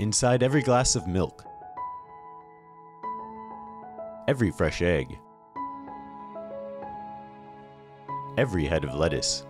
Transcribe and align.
Inside 0.00 0.42
every 0.42 0.62
glass 0.62 0.96
of 0.96 1.06
milk, 1.06 1.44
every 4.26 4.50
fresh 4.50 4.80
egg, 4.80 5.18
every 8.38 8.64
head 8.64 8.82
of 8.82 8.94
lettuce 8.94 9.44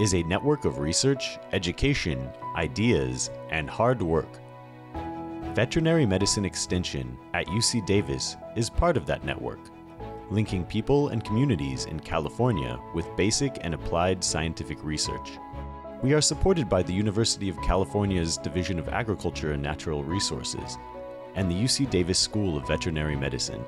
is 0.00 0.14
a 0.14 0.22
network 0.22 0.64
of 0.64 0.78
research, 0.78 1.38
education, 1.52 2.26
ideas, 2.56 3.30
and 3.50 3.68
hard 3.68 4.00
work. 4.00 4.40
Veterinary 5.52 6.06
Medicine 6.06 6.46
Extension 6.46 7.14
at 7.34 7.44
UC 7.48 7.84
Davis 7.84 8.38
is 8.56 8.70
part 8.70 8.96
of 8.96 9.04
that 9.04 9.26
network, 9.26 9.60
linking 10.30 10.64
people 10.64 11.08
and 11.08 11.22
communities 11.22 11.84
in 11.84 12.00
California 12.00 12.80
with 12.94 13.14
basic 13.14 13.58
and 13.60 13.74
applied 13.74 14.24
scientific 14.24 14.82
research. 14.82 15.32
We 16.00 16.14
are 16.14 16.20
supported 16.20 16.68
by 16.68 16.84
the 16.84 16.92
University 16.92 17.48
of 17.48 17.60
California's 17.60 18.36
Division 18.38 18.78
of 18.78 18.88
Agriculture 18.88 19.50
and 19.50 19.60
Natural 19.60 20.04
Resources 20.04 20.78
and 21.34 21.50
the 21.50 21.56
UC 21.56 21.90
Davis 21.90 22.20
School 22.20 22.56
of 22.56 22.68
Veterinary 22.68 23.16
Medicine. 23.16 23.64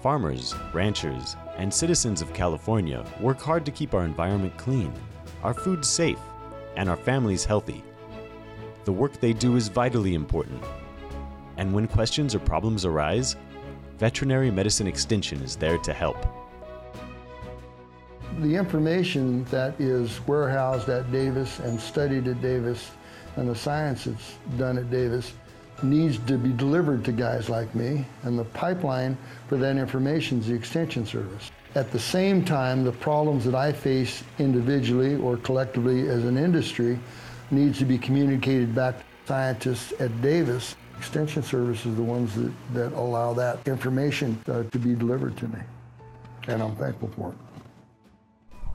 Farmers, 0.00 0.54
ranchers, 0.72 1.34
and 1.56 1.74
citizens 1.74 2.22
of 2.22 2.32
California 2.32 3.04
work 3.18 3.40
hard 3.40 3.66
to 3.66 3.72
keep 3.72 3.94
our 3.94 4.04
environment 4.04 4.56
clean, 4.56 4.92
our 5.42 5.54
food 5.54 5.84
safe, 5.84 6.20
and 6.76 6.88
our 6.88 6.96
families 6.96 7.44
healthy. 7.44 7.82
The 8.84 8.92
work 8.92 9.18
they 9.18 9.32
do 9.32 9.56
is 9.56 9.66
vitally 9.66 10.14
important. 10.14 10.62
And 11.56 11.74
when 11.74 11.88
questions 11.88 12.36
or 12.36 12.38
problems 12.38 12.84
arise, 12.84 13.34
Veterinary 13.98 14.52
Medicine 14.52 14.86
Extension 14.86 15.42
is 15.42 15.56
there 15.56 15.78
to 15.78 15.92
help. 15.92 16.43
The 18.40 18.56
information 18.56 19.44
that 19.44 19.80
is 19.80 20.20
warehoused 20.26 20.88
at 20.88 21.10
Davis 21.12 21.60
and 21.60 21.80
studied 21.80 22.26
at 22.26 22.42
Davis 22.42 22.90
and 23.36 23.48
the 23.48 23.54
science 23.54 24.04
that's 24.04 24.34
done 24.58 24.76
at 24.76 24.90
Davis 24.90 25.32
needs 25.82 26.18
to 26.26 26.36
be 26.36 26.52
delivered 26.52 27.04
to 27.04 27.12
guys 27.12 27.48
like 27.48 27.72
me, 27.74 28.04
and 28.24 28.38
the 28.38 28.44
pipeline 28.44 29.16
for 29.48 29.56
that 29.58 29.76
information 29.76 30.40
is 30.40 30.48
the 30.48 30.54
Extension 30.54 31.06
Service. 31.06 31.50
At 31.76 31.92
the 31.92 31.98
same 31.98 32.44
time, 32.44 32.84
the 32.84 32.92
problems 32.92 33.44
that 33.44 33.54
I 33.54 33.72
face 33.72 34.24
individually 34.38 35.16
or 35.16 35.36
collectively 35.36 36.08
as 36.08 36.24
an 36.24 36.36
industry 36.36 36.98
needs 37.50 37.78
to 37.78 37.84
be 37.84 37.98
communicated 37.98 38.74
back 38.74 38.98
to 38.98 39.04
scientists 39.26 39.92
at 40.00 40.20
Davis. 40.20 40.76
Extension 40.98 41.42
Service 41.42 41.86
is 41.86 41.94
the 41.96 42.02
ones 42.02 42.34
that, 42.34 42.52
that 42.72 42.92
allow 42.94 43.32
that 43.34 43.66
information 43.66 44.40
uh, 44.48 44.64
to 44.64 44.78
be 44.78 44.94
delivered 44.94 45.36
to 45.36 45.48
me, 45.48 45.58
and 46.48 46.62
I'm 46.62 46.74
thankful 46.76 47.08
for 47.16 47.30
it 47.30 47.53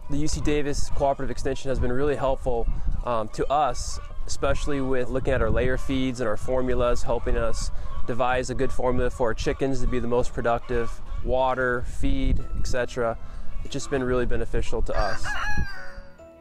the 0.09 0.23
UC 0.23 0.43
Davis 0.43 0.89
Cooperative 0.89 1.29
Extension 1.29 1.69
has 1.69 1.79
been 1.79 1.91
really 1.91 2.15
helpful 2.15 2.67
um, 3.05 3.27
to 3.29 3.45
us, 3.51 3.99
especially 4.25 4.81
with 4.81 5.09
looking 5.09 5.33
at 5.33 5.41
our 5.41 5.51
layer 5.51 5.77
feeds 5.77 6.19
and 6.19 6.27
our 6.27 6.37
formulas, 6.37 7.03
helping 7.03 7.37
us 7.37 7.69
devise 8.07 8.49
a 8.49 8.55
good 8.55 8.71
formula 8.71 9.09
for 9.11 9.27
our 9.27 9.33
chickens 9.35 9.81
to 9.81 9.87
be 9.87 9.99
the 9.99 10.07
most 10.07 10.33
productive, 10.33 10.89
water, 11.23 11.83
feed, 11.83 12.43
etc. 12.57 13.17
It's 13.63 13.71
just 13.71 13.91
been 13.91 14.03
really 14.03 14.25
beneficial 14.25 14.81
to 14.81 14.97
us. 14.97 15.23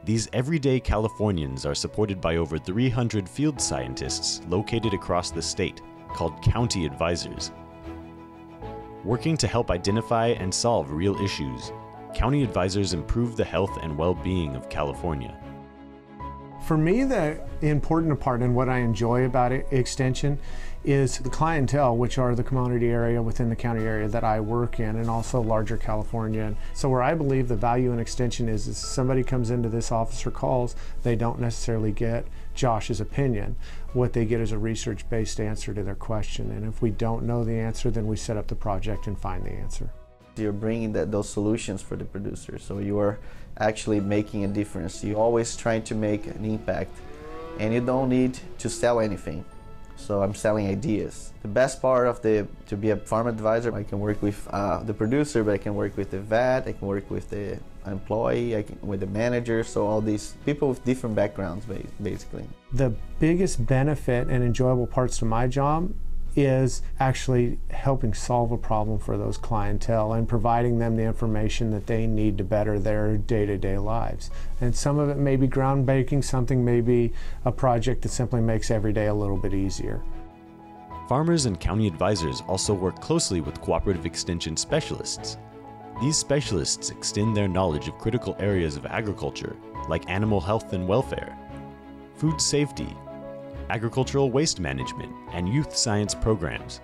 These 0.05 0.31
everyday 0.33 0.81
Californians 0.81 1.67
are 1.67 1.75
supported 1.75 2.23
by 2.23 2.37
over 2.37 2.57
300 2.57 3.29
field 3.29 3.61
scientists 3.61 4.41
located 4.49 4.95
across 4.95 5.31
the 5.31 5.43
state, 5.43 5.83
called 6.15 6.41
county 6.41 6.87
advisors. 6.87 7.53
Working 9.05 9.37
to 9.37 9.47
help 9.47 9.71
identify 9.71 10.29
and 10.29 10.55
solve 10.55 10.91
real 10.91 11.17
issues, 11.23 11.73
county 12.15 12.43
advisors 12.43 12.93
improve 12.93 13.37
the 13.37 13.45
health 13.45 13.79
and 13.83 13.97
well 13.97 14.15
being 14.15 14.57
of 14.57 14.69
California. 14.69 15.37
For 16.69 16.77
me, 16.77 17.05
the 17.05 17.41
important 17.63 18.21
part 18.21 18.43
and 18.43 18.55
what 18.55 18.69
I 18.69 18.79
enjoy 18.81 19.25
about 19.25 19.53
Extension 19.53 20.39
is 20.85 21.19
the 21.19 21.31
clientele, 21.31 21.97
which 21.97 22.19
are 22.19 22.35
the 22.35 22.45
community 22.45 22.89
area 22.89 23.23
within 23.23 23.49
the 23.49 23.57
county 23.57 23.85
area 23.85 24.07
that 24.09 24.23
I 24.23 24.41
work 24.41 24.79
in, 24.79 24.97
and 24.97 25.09
also 25.09 25.41
larger 25.41 25.77
California. 25.77 26.55
So, 26.75 26.89
where 26.89 27.03
I 27.03 27.15
believe 27.15 27.49
the 27.49 27.57
value 27.57 27.93
in 27.93 27.99
Extension 27.99 28.49
is, 28.49 28.69
is 28.69 28.77
somebody 28.77 29.25
comes 29.25 29.51
into 29.51 29.69
this 29.69 29.91
office 29.91 30.27
or 30.27 30.31
calls, 30.31 30.77
they 31.03 31.17
don't 31.17 31.41
necessarily 31.41 31.91
get 31.91 32.27
Josh's 32.55 33.01
opinion. 33.01 33.57
What 33.95 34.13
they 34.13 34.25
get 34.25 34.41
is 34.41 34.53
a 34.53 34.59
research 34.59 35.09
based 35.09 35.41
answer 35.41 35.73
to 35.73 35.83
their 35.83 35.95
question. 35.95 36.51
And 36.51 36.67
if 36.67 36.83
we 36.83 36.91
don't 36.91 37.25
know 37.25 37.45
the 37.45 37.59
answer, 37.59 37.91
then 37.91 38.07
we 38.07 38.17
set 38.17 38.37
up 38.37 38.49
the 38.49 38.55
project 38.55 39.07
and 39.07 39.19
find 39.19 39.45
the 39.45 39.53
answer. 39.53 39.91
You're 40.39 40.53
bringing 40.53 40.93
that, 40.93 41.11
those 41.11 41.29
solutions 41.29 41.83
for 41.83 41.97
the 41.97 42.05
producers. 42.05 42.63
So 42.65 42.79
you 42.79 42.99
are 42.99 43.19
actually 43.59 44.01
making 44.01 44.45
a 44.45 44.49
difference. 44.49 45.03
You're 45.03 45.19
always 45.19 45.57
trying 45.57 45.83
to 45.85 45.95
make 45.95 46.27
an 46.27 46.45
impact 46.45 46.97
and 47.59 47.75
you 47.75 47.81
don't 47.81 48.09
need 48.09 48.39
to 48.59 48.69
sell 48.69 49.01
anything. 49.01 49.45
So 49.97 50.23
I'm 50.23 50.33
selling 50.33 50.69
ideas. 50.69 51.33
The 51.43 51.49
best 51.49 51.83
part 51.83 52.07
of 52.07 52.23
the 52.23 52.47
to 52.69 52.77
be 52.77 52.91
a 52.91 52.97
farm 52.97 53.27
advisor, 53.27 53.75
I 53.75 53.83
can 53.83 53.99
work 53.99 54.23
with 54.23 54.47
uh, 54.53 54.83
the 54.85 54.95
producer, 54.95 55.43
but 55.43 55.55
I 55.55 55.59
can 55.59 55.75
work 55.75 55.97
with 55.97 56.13
the 56.13 56.21
vet, 56.21 56.69
I 56.69 56.73
can 56.73 56.87
work 56.87 57.11
with 57.11 57.29
the 57.31 57.59
employee, 57.85 58.57
I 58.57 58.63
can, 58.63 58.79
with 58.81 59.01
the 59.01 59.09
manager. 59.09 59.65
So 59.65 59.87
all 59.87 60.01
these 60.01 60.37
people 60.47 60.69
with 60.69 60.85
different 60.85 61.17
backgrounds, 61.17 61.67
basically. 62.01 62.45
The 62.73 62.95
biggest 63.19 63.67
benefit 63.67 64.29
and 64.29 64.45
enjoyable 64.45 64.87
parts 64.87 65.19
to 65.19 65.25
my 65.25 65.49
job 65.49 65.93
is 66.37 66.83
actually 67.01 67.59
helping 67.71 68.15
solve 68.15 68.53
a 68.53 68.57
problem 68.57 68.99
for 68.99 69.17
those 69.17 69.37
clientele 69.37 70.13
and 70.13 70.29
providing 70.29 70.79
them 70.79 70.97
the 70.97 71.03
information 71.03 71.71
that 71.71 71.87
they 71.87 72.07
need 72.07 72.39
to 72.39 72.45
better 72.45 72.79
their 72.79 73.17
day-to-day 73.17 73.79
lives. 73.79 74.31
And 74.61 74.75
some 74.75 74.99
of 74.99 75.09
it 75.09 75.17
may 75.17 75.37
be 75.37 75.49
groundbreaking, 75.49 76.25
something 76.25 76.65
may 76.65 76.81
be 76.81 77.13
a 77.45 77.53
project 77.53 78.03
that 78.03 78.11
simply 78.11 78.41
makes 78.41 78.71
every 78.71 78.93
day 78.93 79.07
a 79.07 79.15
little 79.15 79.37
bit 79.37 79.55
easier. 79.55 80.03
Farmers 81.09 81.47
and 81.47 81.59
county 81.59 81.87
advisors 81.87 82.43
also 82.47 82.75
work 82.75 83.01
closely 83.01 83.41
with 83.41 83.61
cooperative 83.61 84.05
extension 84.05 84.57
specialists. 84.57 85.39
These 86.01 86.17
specialists 86.17 86.91
extend 86.91 87.37
their 87.37 87.49
knowledge 87.49 87.89
of 87.89 87.99
critical 87.99 88.37
areas 88.39 88.77
of 88.77 88.87
agriculture, 88.87 89.57
like 89.89 90.09
animal 90.09 90.41
health 90.41 90.73
and 90.73 90.87
welfare, 90.87 91.37
food 92.15 92.41
safety, 92.41 92.95
agricultural 93.71 94.31
waste 94.31 94.61
management, 94.61 95.13
and 95.33 95.49
youth 95.49 95.77
science 95.77 96.15
programs. 96.15 96.81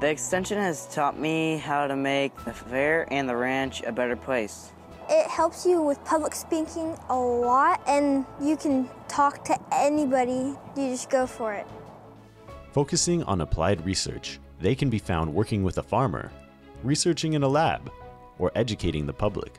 The 0.00 0.08
extension 0.08 0.58
has 0.58 0.86
taught 0.94 1.18
me 1.18 1.58
how 1.58 1.86
to 1.86 1.94
make 1.94 2.34
the 2.44 2.52
fair 2.52 3.06
and 3.12 3.28
the 3.28 3.36
ranch 3.36 3.82
a 3.82 3.92
better 3.92 4.16
place. 4.16 4.72
It 5.10 5.26
helps 5.26 5.66
you 5.66 5.82
with 5.82 6.02
public 6.04 6.34
speaking 6.34 6.96
a 7.08 7.18
lot, 7.18 7.82
and 7.86 8.24
you 8.40 8.56
can 8.56 8.88
talk 9.08 9.44
to 9.44 9.58
anybody. 9.72 10.56
You 10.76 10.90
just 10.90 11.10
go 11.10 11.26
for 11.26 11.52
it. 11.52 11.66
Focusing 12.72 13.22
on 13.24 13.40
applied 13.40 13.84
research, 13.84 14.38
they 14.60 14.74
can 14.74 14.88
be 14.88 14.98
found 14.98 15.34
working 15.34 15.64
with 15.64 15.78
a 15.78 15.82
farmer, 15.82 16.30
researching 16.82 17.32
in 17.32 17.42
a 17.42 17.48
lab, 17.48 17.90
or 18.38 18.52
educating 18.54 19.04
the 19.04 19.12
public. 19.12 19.58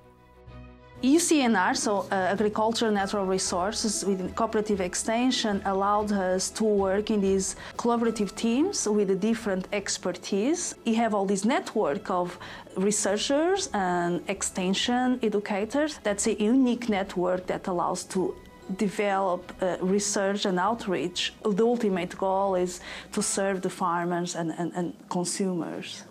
UC 1.04 1.42
ANR, 1.42 1.76
so 1.76 2.06
uh, 2.12 2.14
Agriculture 2.14 2.92
Natural 2.92 3.26
Resources 3.26 4.06
with 4.06 4.36
cooperative 4.36 4.80
extension, 4.80 5.60
allowed 5.66 6.12
us 6.12 6.52
to 6.52 6.64
work 6.64 7.10
in 7.10 7.20
these 7.22 7.56
collaborative 7.76 8.36
teams 8.36 8.88
with 8.88 9.20
different 9.20 9.68
expertise. 9.74 10.76
You 10.86 10.96
have 10.96 11.16
all 11.16 11.26
this 11.26 11.44
network 11.44 12.12
of 12.12 12.38
researchers 12.78 13.70
and 13.74 14.22
extension 14.28 15.20
educators. 15.24 16.00
That's 16.04 16.28
a 16.28 16.40
unique 16.40 16.88
network 16.88 17.48
that 17.48 17.66
allows 17.66 18.04
to 18.14 18.36
develop 18.78 19.52
uh, 19.60 19.78
research 19.82 20.46
and 20.46 20.60
outreach. 20.60 21.34
The 21.44 21.66
ultimate 21.66 22.16
goal 22.16 22.54
is 22.54 22.80
to 23.14 23.24
serve 23.24 23.64
the 23.64 23.72
farmers 23.72 24.36
and, 24.36 24.52
and, 24.52 24.72
and 24.76 24.94
consumers. 25.10 26.04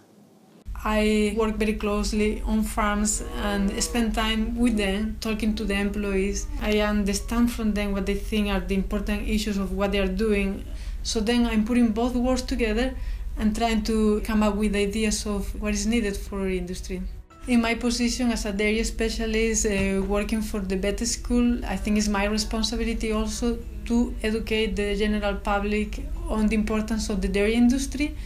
I 0.85 1.35
work 1.37 1.57
very 1.57 1.75
closely 1.75 2.41
on 2.47 2.63
farms 2.63 3.23
and 3.43 3.83
spend 3.83 4.15
time 4.15 4.57
with 4.57 4.79
them, 4.79 5.19
talking 5.21 5.55
to 5.57 5.65
the 5.65 5.75
employees. 5.75 6.47
I 6.63 6.79
understand 6.79 7.53
from 7.53 7.75
them 7.75 7.93
what 7.93 8.07
they 8.07 8.15
think 8.15 8.49
are 8.49 8.61
the 8.61 8.77
important 8.77 9.29
issues 9.29 9.59
of 9.59 9.73
what 9.73 9.93
they 9.93 9.99
are 9.99 10.09
doing. 10.09 10.65
So 11.03 11.21
then 11.21 11.47
I'm 11.47 11.67
putting 11.67 11.93
both 11.93 12.15
worlds 12.15 12.43
together 12.43 12.95
and 13.37 13.55
trying 13.55 13.83
to 13.85 14.23
come 14.23 14.43
up 14.43 14.55
with 14.55 14.75
ideas 14.75 15.27
of 15.27 15.61
what 15.61 15.75
is 15.75 15.87
needed 15.87 16.17
for 16.17 16.49
industry. 16.49 17.03
In 17.47 17.61
my 17.61 17.75
position 17.75 18.31
as 18.31 18.47
a 18.47 18.53
dairy 18.53 18.85
specialist, 18.85 19.67
uh, 19.67 20.03
working 20.03 20.41
for 20.41 20.61
the 20.61 20.77
vet 20.77 21.01
school, 21.07 21.63
I 21.65 21.77
think 21.77 21.99
it's 21.99 22.09
my 22.09 22.25
responsibility 22.25 23.13
also 23.13 23.59
to 23.87 24.15
educate 24.23 24.77
the 24.77 24.97
general 24.97 25.37
public 25.37 26.05
on 26.29 26.47
the 26.47 26.55
importance 26.55 27.11
of 27.11 27.21
the 27.21 27.29
dairy 27.29 27.55
industry 27.55 28.17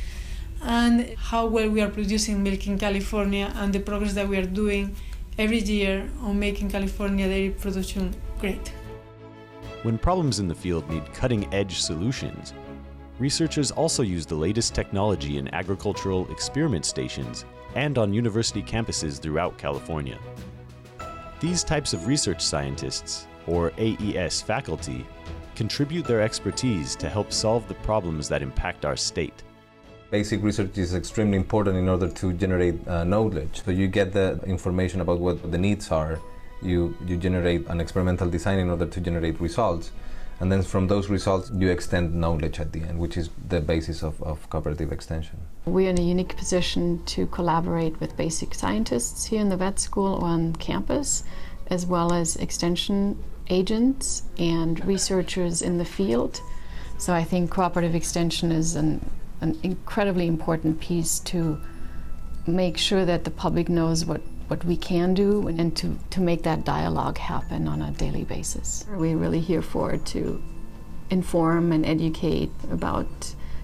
and 0.64 1.14
how 1.16 1.46
well 1.46 1.68
we 1.68 1.80
are 1.80 1.88
producing 1.90 2.42
milk 2.42 2.66
in 2.66 2.78
California 2.78 3.52
and 3.56 3.72
the 3.72 3.80
progress 3.80 4.14
that 4.14 4.28
we 4.28 4.36
are 4.36 4.46
doing 4.46 4.94
every 5.38 5.58
year 5.58 6.08
on 6.22 6.38
making 6.38 6.70
California 6.70 7.28
dairy 7.28 7.50
production 7.50 8.14
great. 8.38 8.72
When 9.82 9.98
problems 9.98 10.38
in 10.38 10.48
the 10.48 10.54
field 10.54 10.88
need 10.88 11.12
cutting 11.12 11.52
edge 11.52 11.80
solutions, 11.80 12.54
researchers 13.18 13.70
also 13.70 14.02
use 14.02 14.24
the 14.24 14.34
latest 14.34 14.74
technology 14.74 15.36
in 15.38 15.52
agricultural 15.54 16.30
experiment 16.30 16.86
stations 16.86 17.44
and 17.74 17.98
on 17.98 18.14
university 18.14 18.62
campuses 18.62 19.20
throughout 19.20 19.58
California. 19.58 20.18
These 21.40 21.64
types 21.64 21.92
of 21.92 22.06
research 22.06 22.40
scientists, 22.40 23.26
or 23.46 23.72
AES 23.76 24.40
faculty, 24.40 25.04
contribute 25.54 26.06
their 26.06 26.22
expertise 26.22 26.96
to 26.96 27.08
help 27.08 27.32
solve 27.32 27.68
the 27.68 27.74
problems 27.74 28.28
that 28.28 28.42
impact 28.42 28.84
our 28.84 28.96
state. 28.96 29.42
Basic 30.10 30.42
research 30.42 30.78
is 30.78 30.94
extremely 30.94 31.36
important 31.36 31.76
in 31.76 31.88
order 31.88 32.08
to 32.08 32.32
generate 32.34 32.86
uh, 32.86 33.04
knowledge. 33.04 33.62
So 33.64 33.70
you 33.70 33.88
get 33.88 34.12
the 34.12 34.38
information 34.46 35.00
about 35.00 35.18
what 35.18 35.50
the 35.50 35.58
needs 35.58 35.90
are, 35.90 36.20
you, 36.62 36.96
you 37.06 37.16
generate 37.16 37.66
an 37.66 37.80
experimental 37.80 38.28
design 38.30 38.58
in 38.58 38.70
order 38.70 38.86
to 38.86 39.00
generate 39.00 39.40
results, 39.40 39.90
and 40.40 40.50
then 40.50 40.62
from 40.62 40.88
those 40.88 41.08
results 41.08 41.50
you 41.54 41.68
extend 41.68 42.14
knowledge 42.14 42.60
at 42.60 42.72
the 42.72 42.82
end, 42.82 42.98
which 42.98 43.16
is 43.16 43.30
the 43.48 43.60
basis 43.60 44.02
of, 44.02 44.22
of 44.22 44.48
cooperative 44.50 44.92
extension. 44.92 45.38
We're 45.64 45.90
in 45.90 45.98
a 45.98 46.02
unique 46.02 46.36
position 46.36 47.02
to 47.06 47.26
collaborate 47.26 47.98
with 48.00 48.16
basic 48.16 48.54
scientists 48.54 49.26
here 49.26 49.40
in 49.40 49.48
the 49.48 49.56
vet 49.56 49.78
school 49.78 50.16
on 50.16 50.54
campus, 50.56 51.24
as 51.68 51.86
well 51.86 52.12
as 52.12 52.36
extension 52.36 53.22
agents 53.48 54.22
and 54.38 54.84
researchers 54.86 55.60
in 55.62 55.78
the 55.78 55.84
field. 55.84 56.40
So 56.98 57.12
I 57.12 57.24
think 57.24 57.50
cooperative 57.50 57.94
extension 57.94 58.52
is 58.52 58.76
an, 58.76 59.10
an 59.44 59.58
incredibly 59.62 60.26
important 60.26 60.80
piece 60.80 61.20
to 61.20 61.60
make 62.46 62.78
sure 62.78 63.04
that 63.04 63.24
the 63.24 63.30
public 63.30 63.68
knows 63.68 64.04
what, 64.06 64.22
what 64.48 64.64
we 64.64 64.76
can 64.76 65.12
do 65.12 65.46
and 65.48 65.76
to, 65.76 65.98
to 66.10 66.20
make 66.20 66.42
that 66.42 66.64
dialogue 66.64 67.18
happen 67.18 67.68
on 67.68 67.82
a 67.82 67.90
daily 67.92 68.24
basis. 68.24 68.86
We're 68.88 69.18
really 69.18 69.40
here 69.40 69.60
for 69.60 69.98
to 69.98 70.42
inform 71.10 71.72
and 71.72 71.84
educate 71.84 72.50
about 72.70 73.06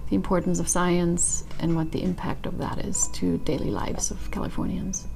the 0.09 0.15
importance 0.15 0.59
of 0.59 0.69
science 0.69 1.45
and 1.59 1.75
what 1.75 1.91
the 1.91 2.03
impact 2.03 2.45
of 2.45 2.59
that 2.59 2.77
is 2.85 3.07
to 3.13 3.39
daily 3.39 3.71
lives 3.71 4.11
of 4.11 4.29
Californians. 4.29 5.07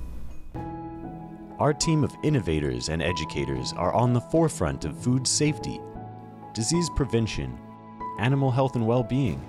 Our 1.60 1.74
team 1.74 2.04
of 2.04 2.16
innovators 2.24 2.90
and 2.90 3.04
educators 3.04 3.72
are 3.74 3.94
on 3.94 4.14
the 4.14 4.22
forefront 4.22 4.84
of 4.84 4.98
food 4.98 5.28
safety, 5.28 5.80
disease 6.54 6.90
prevention, 6.96 7.56
animal 8.20 8.50
health 8.50 8.76
and 8.76 8.88
well 8.88 9.04
being, 9.04 9.40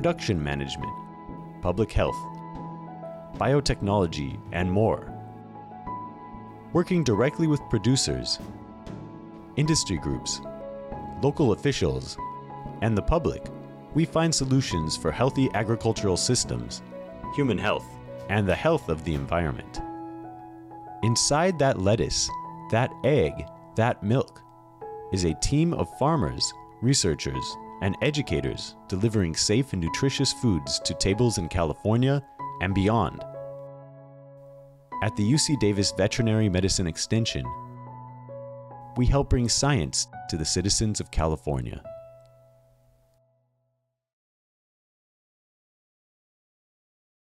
production 0.00 0.42
management, 0.42 0.90
public 1.60 1.92
health, 1.92 2.16
biotechnology, 3.34 4.40
and 4.50 4.72
more. 4.72 5.12
Working 6.72 7.04
directly 7.04 7.46
with 7.46 7.60
producers, 7.68 8.38
industry 9.56 9.98
groups, 9.98 10.40
local 11.20 11.52
officials, 11.52 12.16
and 12.80 12.96
the 12.96 13.02
public, 13.02 13.44
we 13.92 14.06
find 14.06 14.34
solutions 14.34 14.96
for 14.96 15.12
healthy 15.12 15.50
agricultural 15.52 16.16
systems, 16.16 16.80
human 17.36 17.58
health, 17.58 17.84
and 18.30 18.48
the 18.48 18.54
health 18.54 18.88
of 18.88 19.04
the 19.04 19.12
environment. 19.12 19.82
Inside 21.02 21.58
that 21.58 21.78
lettuce, 21.78 22.26
that 22.70 22.90
egg, 23.04 23.34
that 23.76 24.02
milk, 24.02 24.40
is 25.12 25.24
a 25.24 25.34
team 25.42 25.74
of 25.74 25.98
farmers, 25.98 26.54
researchers, 26.80 27.44
and 27.82 27.96
educators 28.02 28.76
delivering 28.88 29.34
safe 29.34 29.72
and 29.72 29.82
nutritious 29.82 30.32
foods 30.32 30.78
to 30.80 30.94
tables 30.94 31.38
in 31.38 31.48
California 31.48 32.22
and 32.60 32.74
beyond. 32.74 33.24
At 35.02 35.16
the 35.16 35.32
UC 35.32 35.58
Davis 35.60 35.92
Veterinary 35.96 36.48
Medicine 36.48 36.86
Extension, 36.86 37.44
we 38.96 39.06
help 39.06 39.30
bring 39.30 39.48
science 39.48 40.08
to 40.28 40.36
the 40.36 40.44
citizens 40.44 41.00
of 41.00 41.10
California. 41.10 41.82